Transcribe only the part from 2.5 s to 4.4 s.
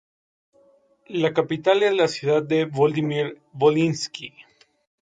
Volodímir-Volinski.